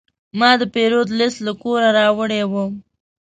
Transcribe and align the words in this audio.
ما 0.39 0.51
د 0.59 0.63
پیرود 0.73 1.07
لیست 1.19 1.37
له 1.45 1.53
کوره 1.61 1.89
راوړی 1.97 2.41
و. 2.51 2.53